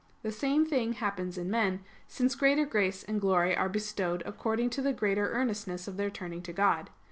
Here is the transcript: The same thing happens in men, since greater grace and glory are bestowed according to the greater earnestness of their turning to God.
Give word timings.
The 0.23 0.31
same 0.31 0.65
thing 0.65 0.93
happens 0.93 1.37
in 1.37 1.51
men, 1.51 1.81
since 2.07 2.33
greater 2.33 2.65
grace 2.65 3.03
and 3.03 3.21
glory 3.21 3.55
are 3.55 3.69
bestowed 3.69 4.23
according 4.25 4.71
to 4.71 4.81
the 4.81 4.93
greater 4.93 5.29
earnestness 5.31 5.87
of 5.87 5.95
their 5.97 6.09
turning 6.09 6.41
to 6.41 6.51
God. 6.53 6.89